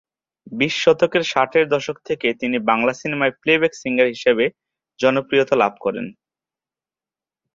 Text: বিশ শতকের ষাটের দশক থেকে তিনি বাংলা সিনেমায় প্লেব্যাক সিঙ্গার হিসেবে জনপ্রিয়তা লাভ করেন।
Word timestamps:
বিশ 0.51 0.73
শতকের 0.83 1.23
ষাটের 1.23 1.65
দশক 1.67 1.97
থেকে 2.05 2.27
তিনি 2.41 2.57
বাংলা 2.69 2.93
সিনেমায় 2.93 3.33
প্লেব্যাক 3.41 3.73
সিঙ্গার 3.75 4.07
হিসেবে 4.07 4.45
জনপ্রিয়তা 4.99 5.55
লাভ 5.55 5.73
করেন। 5.81 6.05